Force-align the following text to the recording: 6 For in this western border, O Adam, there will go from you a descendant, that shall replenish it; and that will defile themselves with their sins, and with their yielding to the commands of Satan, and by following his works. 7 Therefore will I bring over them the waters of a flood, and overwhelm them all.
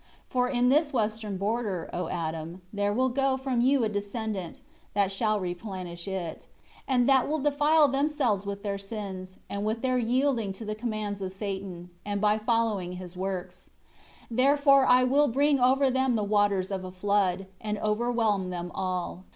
6 0.29 0.31
For 0.33 0.49
in 0.49 0.69
this 0.69 0.91
western 0.91 1.37
border, 1.37 1.87
O 1.93 2.07
Adam, 2.09 2.63
there 2.73 2.91
will 2.91 3.09
go 3.09 3.37
from 3.37 3.61
you 3.61 3.83
a 3.83 3.87
descendant, 3.87 4.61
that 4.95 5.11
shall 5.11 5.39
replenish 5.39 6.07
it; 6.07 6.47
and 6.87 7.07
that 7.07 7.27
will 7.29 7.37
defile 7.37 7.87
themselves 7.87 8.43
with 8.43 8.63
their 8.63 8.79
sins, 8.79 9.37
and 9.47 9.63
with 9.63 9.83
their 9.83 9.99
yielding 9.99 10.53
to 10.53 10.65
the 10.65 10.73
commands 10.73 11.21
of 11.21 11.31
Satan, 11.31 11.91
and 12.03 12.19
by 12.19 12.39
following 12.39 12.93
his 12.93 13.15
works. 13.15 13.69
7 14.29 14.37
Therefore 14.37 14.87
will 15.05 15.25
I 15.25 15.31
bring 15.31 15.59
over 15.59 15.91
them 15.91 16.15
the 16.15 16.23
waters 16.23 16.71
of 16.71 16.83
a 16.83 16.89
flood, 16.91 17.45
and 17.61 17.77
overwhelm 17.77 18.49
them 18.49 18.71
all. 18.73 19.25